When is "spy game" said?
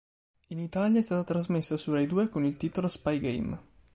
2.87-3.59